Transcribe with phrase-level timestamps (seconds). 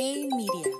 [0.00, 0.76] Hey Media.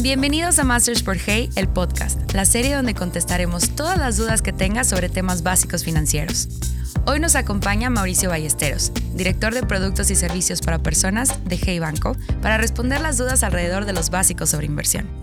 [0.00, 4.52] Bienvenidos a Masters por Hey, el podcast, la serie donde contestaremos todas las dudas que
[4.52, 6.46] tengas sobre temas básicos financieros.
[7.04, 12.16] Hoy nos acompaña Mauricio Ballesteros, director de productos y servicios para personas de Hey Banco,
[12.40, 15.21] para responder las dudas alrededor de los básicos sobre inversión.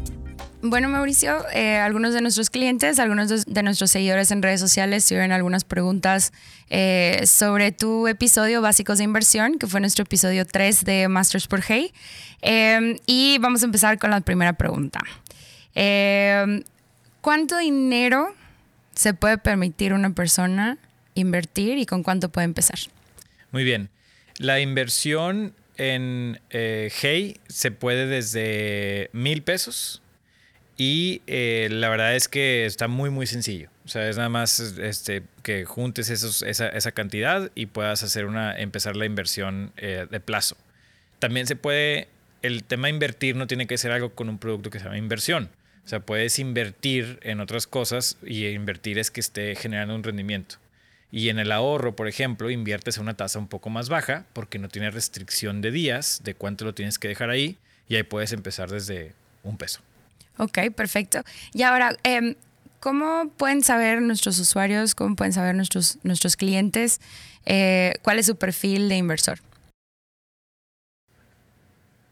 [0.62, 5.32] Bueno, Mauricio, eh, algunos de nuestros clientes, algunos de, nuestros seguidores en redes sociales tuvieron
[5.32, 6.34] algunas preguntas
[6.70, 11.62] eh, sobre tu episodio Básicos de Inversión, que fue nuestro episodio 3 de Masters por
[11.66, 11.94] Hey.
[12.42, 15.00] Eh, y vamos a empezar con la primera pregunta.
[15.76, 16.64] Eh,
[17.22, 18.36] ¿Cuánto dinero
[18.96, 20.78] se puede permitir una persona
[21.16, 22.80] invertir y con cuánto puede empezar?
[23.52, 23.90] Muy bien.
[24.38, 30.02] La inversión en eh, Hey se puede desde mil pesos
[30.80, 33.70] y eh, la verdad es que está muy, muy sencillo.
[33.84, 38.26] O sea, es nada más este, que juntes esos, esa, esa cantidad y puedas hacer
[38.26, 40.56] una, empezar la inversión eh, de plazo.
[41.20, 42.08] También se puede,
[42.44, 45.50] el tema invertir no tiene que ser algo con un producto que se llama inversión.
[45.84, 50.60] O sea, puedes invertir en otras cosas y invertir es que esté generando un rendimiento.
[51.12, 54.60] Y en el ahorro, por ejemplo, inviertes a una tasa un poco más baja porque
[54.60, 57.58] no tiene restricción de días de cuánto lo tienes que dejar ahí
[57.90, 59.12] y ahí puedes empezar desde
[59.44, 59.82] un peso.
[60.40, 61.22] Ok, perfecto.
[61.54, 62.36] Y ahora, eh,
[62.80, 67.02] ¿cómo pueden saber nuestros usuarios, cómo pueden saber nuestros, nuestros clientes
[67.46, 69.40] eh, cuál es su perfil de inversor?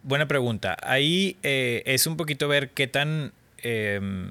[0.03, 0.75] Buena pregunta.
[0.83, 3.31] Ahí eh, es un poquito ver qué tan
[3.63, 4.29] eh,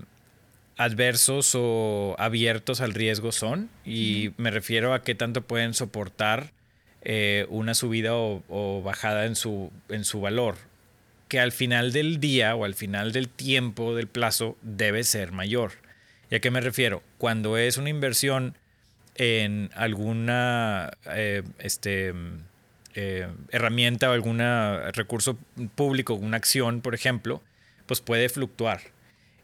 [0.77, 6.53] adversos o abiertos al riesgo son y me refiero a qué tanto pueden soportar
[7.00, 10.56] eh, una subida o, o bajada en su, en su valor
[11.28, 15.72] que al final del día o al final del tiempo del plazo debe ser mayor.
[16.30, 17.02] ¿Y a qué me refiero?
[17.19, 18.56] Cuando es una inversión
[19.14, 22.12] en alguna eh, este,
[22.94, 24.38] eh, herramienta o algún
[24.92, 25.38] recurso
[25.74, 27.42] público, una acción, por ejemplo,
[27.86, 28.80] pues puede fluctuar.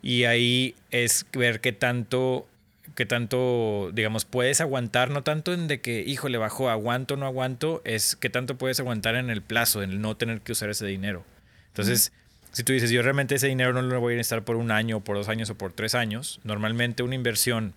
[0.03, 2.49] Y ahí es ver qué tanto,
[2.97, 7.83] qué tanto, digamos, puedes aguantar, no tanto en de que, híjole, bajo, aguanto, no aguanto,
[7.85, 11.25] es qué tanto puedes aguantar en el plazo, en no tener que usar ese dinero.
[11.73, 12.13] Entonces,
[12.53, 14.99] si tú dices, yo realmente ese dinero no lo voy a necesitar por un año,
[14.99, 17.73] o por dos años o por tres años, normalmente una inversión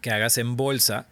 [0.00, 1.06] que hagas en bolsa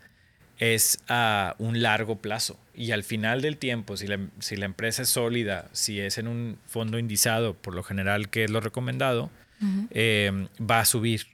[0.59, 2.59] es a un largo plazo.
[2.75, 6.29] Y al final del tiempo, si la, si la empresa es sólida, si es en
[6.29, 9.31] un fondo indizado, por lo general que es lo recomendado,
[9.91, 11.27] eh, va a subir.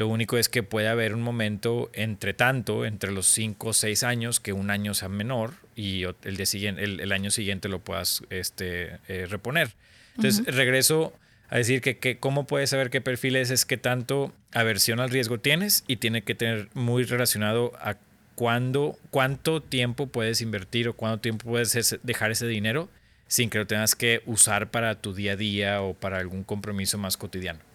[0.00, 4.02] Lo único es que puede haber un momento entre tanto, entre los cinco o seis
[4.02, 7.80] años, que un año sea menor y el, día siguiente, el, el año siguiente lo
[7.80, 9.74] puedas este, eh, reponer.
[10.16, 11.12] Entonces, regreso
[11.50, 15.10] a decir que, que, cómo puedes saber qué perfil es, es qué tanto aversión al
[15.10, 17.96] riesgo tienes y tiene que tener muy relacionado a
[18.36, 22.88] cuándo, cuánto tiempo puedes invertir o cuánto tiempo puedes dejar ese dinero
[23.26, 26.96] sin que lo tengas que usar para tu día a día o para algún compromiso
[26.96, 27.69] más cotidiano.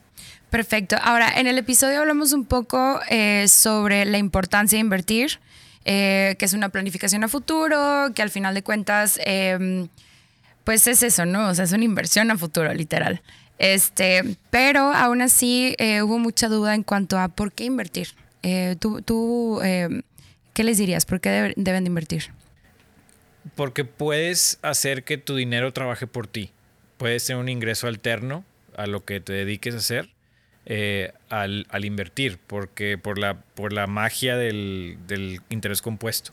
[0.49, 0.95] Perfecto.
[1.01, 5.39] Ahora, en el episodio hablamos un poco eh, sobre la importancia de invertir,
[5.83, 9.19] eh, que es una planificación a futuro, que al final de cuentas...
[9.25, 9.87] Eh,
[10.63, 11.49] pues es eso, ¿no?
[11.49, 13.21] O sea, es una inversión a futuro, literal.
[13.59, 18.09] Este, pero aún así eh, hubo mucha duda en cuanto a por qué invertir.
[18.79, 20.01] Tú, tú eh,
[20.53, 21.05] ¿qué les dirías?
[21.05, 22.31] ¿Por qué debe, deben de invertir?
[23.55, 26.51] Porque puedes hacer que tu dinero trabaje por ti.
[26.97, 28.43] Puedes tener un ingreso alterno
[28.77, 30.09] a lo que te dediques a hacer
[30.65, 36.31] eh, al, al, invertir, porque por la, por la magia del, del interés compuesto.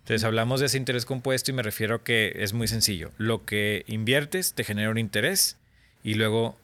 [0.00, 3.10] Entonces hablamos de ese interés compuesto y me refiero a que es muy sencillo.
[3.18, 5.58] Lo que inviertes te genera un interés
[6.02, 6.56] y luego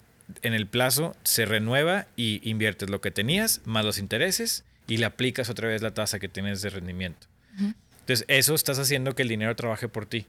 [0.42, 5.06] en el plazo se renueva y inviertes lo que tenías más los intereses y le
[5.06, 7.26] aplicas otra vez la tasa que tienes de rendimiento.
[7.58, 7.74] Uh -huh.
[8.00, 10.26] Entonces eso estás haciendo que el dinero trabaje por ti.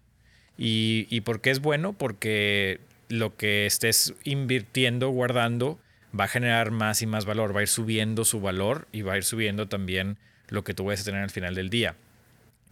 [0.57, 1.93] Y, ¿Y por qué es bueno?
[1.93, 2.79] Porque
[3.09, 5.79] lo que estés invirtiendo, guardando,
[6.17, 9.13] va a generar más y más valor, va a ir subiendo su valor y va
[9.13, 11.95] a ir subiendo también lo que tú vas tener al final del día.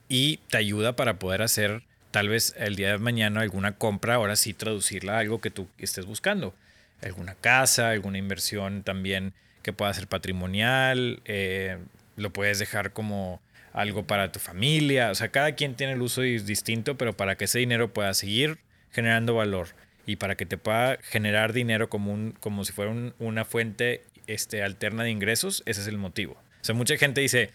[0.08, 4.36] Y te ayuda para poder hacer tal vez el día de mañana alguna compra, ahora
[4.36, 6.54] sí traducirla a algo que tú estés buscando.
[7.02, 11.78] Alguna casa, alguna inversión también que pueda ser patrimonial, eh,
[12.16, 13.42] lo puedes dejar como
[13.74, 17.46] algo para tu familia, o sea, cada quien tiene el uso distinto, pero para que
[17.46, 18.58] ese dinero pueda seguir
[18.92, 19.68] generando valor
[20.08, 24.06] y para que te pueda generar dinero como, un, como si fuera un, una fuente
[24.26, 26.34] este, alterna de ingresos, ese es el motivo.
[26.34, 27.52] O sea, mucha gente dice,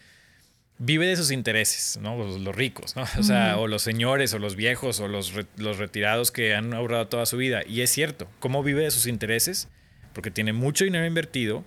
[0.79, 2.17] vive de sus intereses, ¿no?
[2.17, 3.05] Los, los ricos, ¿no?
[3.19, 6.75] O sea, o los señores, o los viejos, o los, re, los retirados que han
[6.75, 7.63] ahorrado toda su vida.
[7.67, 9.69] Y es cierto, ¿cómo vive de sus intereses?
[10.13, 11.65] Porque tiene mucho dinero invertido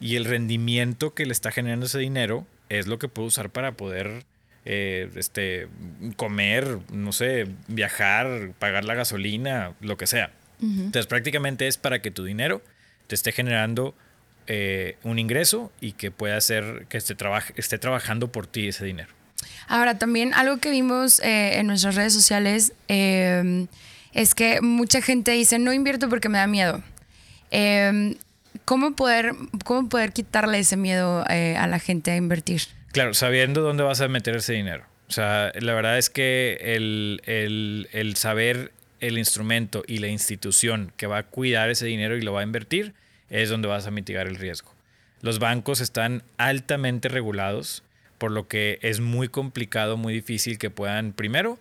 [0.00, 3.72] y el rendimiento que le está generando ese dinero es lo que puede usar para
[3.72, 4.24] poder
[4.68, 5.68] eh, este,
[6.16, 10.32] comer, no sé, viajar, pagar la gasolina, lo que sea.
[10.60, 12.62] Entonces prácticamente es para que tu dinero
[13.06, 13.94] te esté generando
[14.48, 17.14] eh, un ingreso y que pueda hacer que esté,
[17.54, 19.08] esté trabajando por ti ese dinero.
[19.68, 23.68] Ahora, también algo que vimos eh, en nuestras redes sociales em,
[24.14, 26.82] es que mucha gente dice, no invierto porque me da miedo.
[27.52, 28.16] Em,
[28.64, 29.32] ¿cómo, poder,
[29.64, 32.62] ¿Cómo poder quitarle ese miedo a la gente a invertir?
[32.96, 34.86] Claro, sabiendo dónde vas a meter ese dinero.
[35.06, 40.94] O sea, la verdad es que el, el, el saber el instrumento y la institución
[40.96, 42.94] que va a cuidar ese dinero y lo va a invertir
[43.28, 44.72] es donde vas a mitigar el riesgo.
[45.20, 47.82] Los bancos están altamente regulados,
[48.16, 51.58] por lo que es muy complicado, muy difícil que puedan, primero,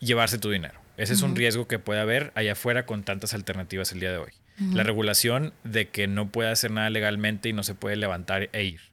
[0.00, 0.80] llevarse tu dinero.
[0.96, 4.16] Ese es un riesgo que puede haber allá afuera con tantas alternativas el día de
[4.16, 4.32] hoy.
[4.72, 8.64] La regulación de que no puede hacer nada legalmente y no se puede levantar e
[8.64, 8.91] ir.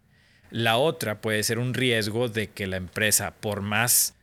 [0.52, 4.16] La otra puede ser un riesgo de que la empresa, por más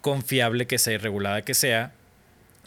[0.00, 1.92] confiable que sea y regulada que sea,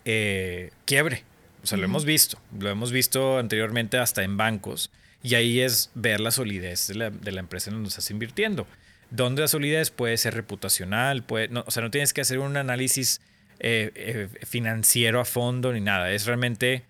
[0.06, 1.24] eh, quiebre.
[1.64, 2.40] O sea, lo hemos visto.
[2.58, 4.92] Lo hemos visto anteriormente hasta en bancos.
[5.24, 8.68] Y ahí es ver la solidez de la, empresa en donde estás invirtiendo.
[9.10, 13.22] Donde la solidez puede ser reputacional, puede, o sea, no tienes que hacer un análisis
[13.60, 16.12] eh, eh, financiero a fondo ni nada.
[16.12, 16.84] Es realmente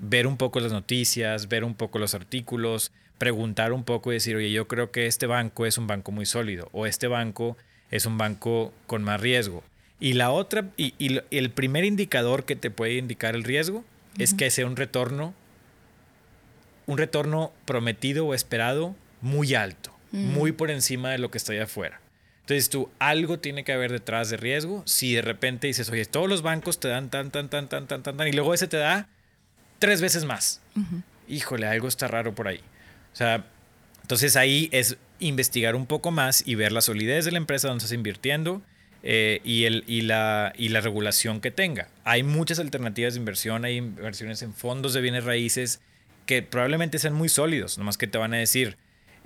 [0.00, 2.92] ver un poco las noticias, ver un poco los artículos,
[3.24, 6.26] preguntar un poco y decir, oye, yo creo que este banco es un banco muy
[6.26, 7.56] sólido o este banco
[7.90, 9.64] es un banco con más riesgo.
[9.98, 10.92] Y la otra, y,
[11.30, 13.82] el primer indicador que te puede indicar el riesgo
[14.18, 15.32] es que sea un retorno,
[16.84, 21.64] un retorno prometido o esperado muy alto, muy por encima de lo que está allá
[21.64, 22.02] afuera.
[22.42, 24.82] Entonces tú, algo tiene que haber detrás de riesgo.
[24.84, 28.02] Si de repente dices, oye, todos los bancos te dan tan, tan, tan, tan, tan,
[28.02, 29.08] tan, tan, y luego ese te da
[29.78, 30.60] tres veces más.
[31.26, 32.60] Híjole, algo está raro por ahí.
[33.14, 33.46] O sea,
[34.02, 37.84] entonces ahí es investigar un poco más y ver la solidez de la empresa donde
[37.84, 38.60] estás invirtiendo
[39.04, 41.88] eh, y, el, y, la, y la regulación que tenga.
[42.02, 45.80] Hay muchas alternativas de inversión, hay inversiones en fondos de bienes raíces
[46.26, 48.76] que probablemente sean muy sólidos, nomás que te van a decir,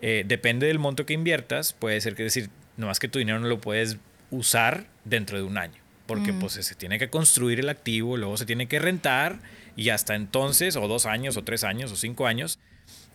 [0.00, 3.48] eh, depende del monto que inviertas, puede ser que decir, nomás que tu dinero no
[3.48, 3.96] lo puedes
[4.30, 8.46] usar dentro de un año, porque pues se tiene que construir el activo, luego se
[8.46, 9.38] tiene que rentar
[9.76, 12.58] y hasta entonces, o dos años, o tres años, o cinco años,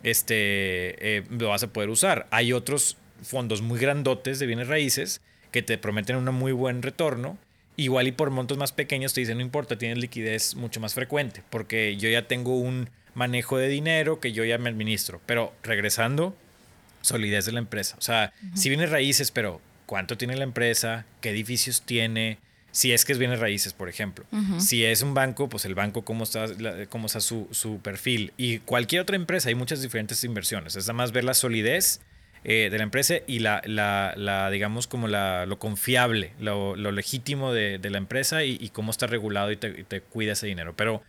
[0.03, 2.27] este, eh, lo vas a poder usar.
[2.31, 5.21] Hay otros fondos muy grandotes de bienes raíces
[5.51, 7.37] que te prometen un muy buen retorno.
[7.75, 11.41] Igual y por montos más pequeños te dicen, no importa, tienes liquidez mucho más frecuente,
[11.49, 15.21] porque yo ya tengo un manejo de dinero que yo ya me administro.
[15.25, 16.35] Pero regresando,
[17.01, 17.95] solidez de la empresa.
[17.97, 21.05] O sea, si bienes raíces, pero ¿cuánto tiene la empresa?
[21.21, 22.37] ¿Qué edificios tiene?
[22.73, 24.25] Si es que es bienes raíces, por ejemplo.
[24.57, 26.47] Si es un banco, pues el banco, cómo está,
[26.89, 28.33] cómo está su, su, perfil.
[28.35, 30.75] Y cualquier otra empresa, hay muchas diferentes inversiones.
[30.75, 32.01] Es nada más ver la solidez
[32.43, 36.91] eh, de la empresa y la, la, la digamos, como la, lo confiable, lo, lo
[36.91, 40.47] legítimo de, de, la empresa y, y, cómo está regulado y te, te cuida ese
[40.47, 40.75] dinero.
[40.75, 41.03] Pero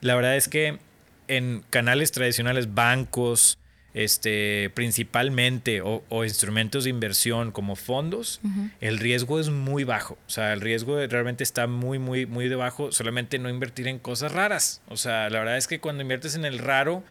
[0.00, 0.78] la verdad es que
[1.26, 3.58] en canales tradicionales, bancos,
[3.98, 8.40] este, principalmente o, instrumentos de inversión como fondos,
[8.80, 10.16] el riesgo es muy bajo.
[10.28, 12.92] O sea, el riesgo realmente está muy, muy, muy debajo.
[12.92, 14.82] Solamente no invertir en cosas raras.
[14.86, 17.02] O sea, la verdad es que cuando inviertes en el raro,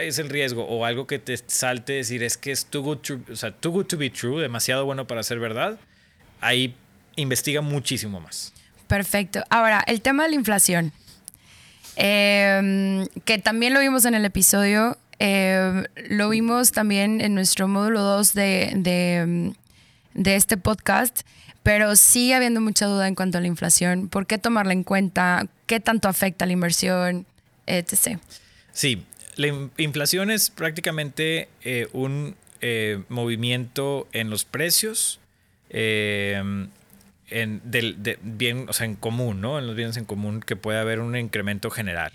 [0.00, 0.64] es el riesgo.
[0.68, 3.72] O algo que te salte decir es que es too good, to, o sea, too
[3.72, 5.80] good to be true, demasiado bueno para ser verdad.
[6.40, 6.76] Ahí
[7.16, 8.52] investiga muchísimo más.
[8.86, 9.42] Perfecto.
[9.50, 10.92] Ahora, el tema de la inflación.
[11.96, 18.00] Em, que también lo vimos en el episodio eh, lo vimos también en nuestro módulo
[18.00, 19.52] 2 de,
[20.14, 21.20] de, este podcast,
[21.62, 24.08] pero sigue habiendo mucha duda en cuanto a la inflación.
[24.08, 25.46] ¿Por qué tomarla en cuenta?
[25.66, 27.26] ¿Qué tanto afecta la inversión?
[27.66, 28.18] Etc.
[28.72, 29.04] Sí,
[29.36, 35.20] la inflación es prácticamente eh, un eh, movimiento en los precios.
[35.68, 36.70] en,
[37.30, 39.58] del, bien, o sea, en común, ¿no?
[39.58, 42.10] En los bienes en común que puede haber un incremento general.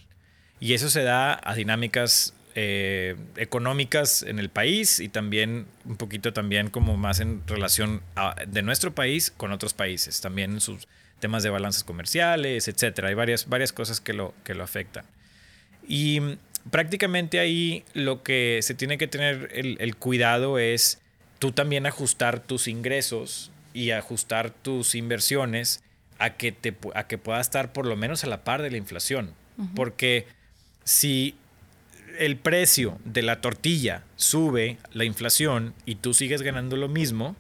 [0.60, 6.34] Y eso se da a dinámicas eh, económicas en el país y también un poquito
[6.34, 8.02] también como más en relación
[8.48, 10.88] de nuestro país con otros países, también en sus
[11.20, 13.10] temas de balanzas comerciales, etcétera.
[13.10, 15.06] Hay varias, varias cosas que lo, que lo afectan.
[15.88, 16.22] Y
[16.72, 21.02] prácticamente ahí lo que se tiene que tener el, el cuidado es
[21.40, 25.84] tú también ajustar tus ingresos y ajustar tus inversiones
[26.18, 28.78] a que, te, a que pueda estar por lo menos a la par de la
[28.78, 29.34] inflación.
[29.74, 30.28] Porque
[30.84, 31.36] si
[32.20, 37.36] el precio de la tortilla sube la inflación y tú sigues ganando lo mismo,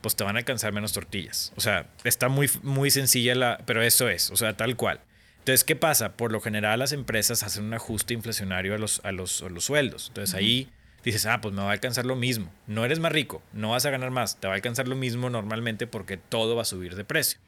[0.00, 1.52] pues te van a alcanzar menos tortillas.
[1.56, 5.00] O sea, está muy, muy sencilla la, pero eso es, o sea, tal cual.
[5.38, 6.16] Entonces, ¿qué pasa?
[6.16, 9.64] Por lo general las empresas hacen un ajuste inflacionario a los, a los, a los
[9.64, 10.08] sueldos.
[10.08, 10.70] Entonces ahí
[11.04, 12.50] dices, ah, pues me va a alcanzar lo mismo.
[12.66, 15.28] No eres más rico, no vas a ganar más, te va a alcanzar lo mismo
[15.30, 17.38] normalmente porque todo va a subir de precio.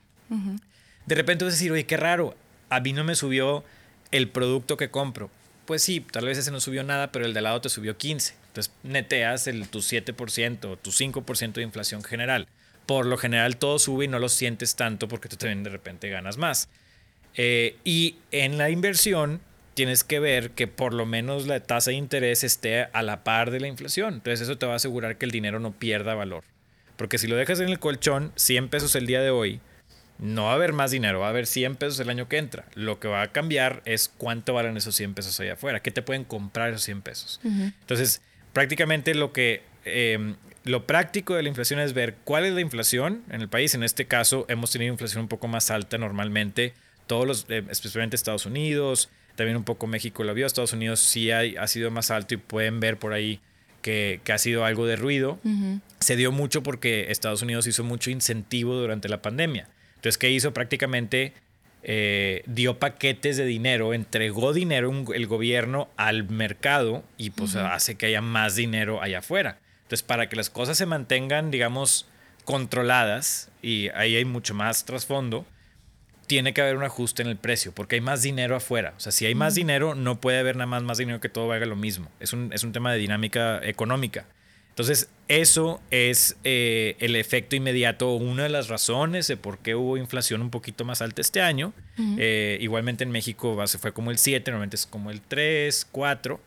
[1.07, 2.37] De repente vas a decir, oye, qué raro,
[2.69, 3.65] a mí no me subió
[4.11, 5.31] el producto que compro.
[5.67, 8.35] Pues sí, tal vez ese no subió nada, pero el de lado te subió 15.
[8.49, 12.47] Entonces neteas el, tu 7%, tu 5% de inflación general.
[12.87, 16.09] Por lo general todo sube y no lo sientes tanto porque tú también de repente
[16.09, 16.69] ganas más.
[17.35, 19.41] Eh, y en la inversión
[19.75, 23.51] tienes que ver que por lo menos la tasa de interés esté a la par
[23.51, 24.15] de la inflación.
[24.15, 26.45] Entonces eso te va a asegurar que el dinero no pierda valor.
[26.97, 29.61] Porque si lo dejas en el colchón, 100 pesos el día de hoy,
[30.19, 32.65] no va a haber más dinero, va a haber 100 pesos el año que entra.
[32.75, 36.03] Lo que va a cambiar es cuánto valen esos 100 pesos allá afuera, qué te
[36.03, 37.41] pueden comprar esos 100 pesos.
[37.45, 39.63] Entonces, prácticamente lo que...
[39.85, 43.75] Em, lo práctico de la inflación es ver cuál es la inflación en el país.
[43.77, 46.75] En este caso, hemos tenido inflación un poco más alta normalmente.
[47.07, 50.45] Todos los, eh, especialmente Estados Unidos, también un poco México lo vio.
[50.45, 53.41] Estados Unidos sí ha sido más alto y pueden ver por ahí
[53.87, 55.39] que, ha sido algo de ruido.
[56.01, 59.69] Se dio mucho porque Estados Unidos hizo mucho incentivo durante la pandemia.
[60.07, 60.55] Entonces, ¿qué hizo?
[60.55, 61.33] Prácticamente
[61.83, 68.07] eh, dio paquetes de dinero, entregó dinero el gobierno al mercado y pues hace que
[68.07, 69.59] haya más dinero allá afuera.
[69.79, 72.09] Entonces, para que las cosas se mantengan, digamos,
[72.45, 75.45] controladas, y ahí hay mucho más trasfondo,
[76.29, 78.95] tiene que haber un ajuste en el precio, porque hay más dinero afuera.
[78.97, 81.49] O sea, si hay más dinero, no puede haber nada más, más dinero que todo
[81.49, 82.13] valga lo mismo.
[82.21, 84.27] Es un, es un tema de dinámica económica.
[84.77, 89.97] Entonces, eso es eh, el efecto inmediato, una de las razones de por qué hubo
[89.97, 91.73] inflación un poquito más alta este año.
[92.19, 96.39] Eh, igualmente en México se fue como el 7, normalmente es como el 3, 4.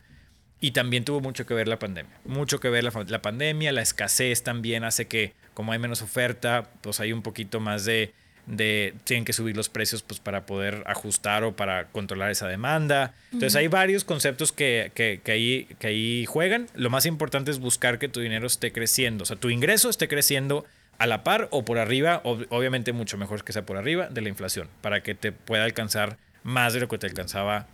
[0.62, 2.20] Y también tuvo mucho que ver la pandemia.
[2.24, 6.70] Mucho que ver la, la pandemia, la escasez también hace que, como hay menos oferta,
[6.82, 8.14] pues hay un poquito más de
[8.46, 13.14] de tienen que subir los precios pues para poder ajustar o para controlar esa demanda.
[13.32, 16.68] Entonces hay varios conceptos que, que, que, ahí, que ahí juegan.
[16.76, 20.08] Lo más importante es buscar que tu dinero esté creciendo, o sea, tu ingreso esté
[20.08, 20.66] creciendo
[20.98, 24.30] a la par o por arriba, obviamente mucho mejor que sea por arriba de la
[24.30, 27.68] inflación, para que te pueda alcanzar más de lo que te alcanzaba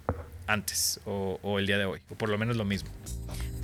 [0.48, 2.90] antes o, o el día de hoy, o por lo menos lo mismo.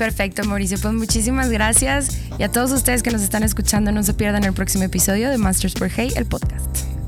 [0.02, 0.80] Perfecto, Mauricio.
[0.82, 2.18] Pues muchísimas gracias.
[2.40, 5.38] Y a todos ustedes que nos están escuchando, no se pierdan el próximo episodio de
[5.38, 7.01] Masters por Hey, el podcast.